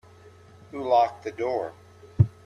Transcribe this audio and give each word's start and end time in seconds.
Who 0.71 0.81
locked 0.83 1.23
the 1.25 1.31
door? 1.31 1.73